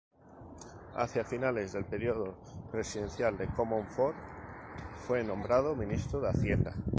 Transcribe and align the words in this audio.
Hacia 0.95 1.23
finales 1.23 1.73
del 1.73 1.85
período 1.85 2.35
presidencial 2.71 3.37
de 3.37 3.45
Comonfort, 3.49 4.15
fue 5.05 5.23
nombrado 5.23 5.75
ministro 5.75 6.19
de 6.21 6.29
Hacienda. 6.29 6.73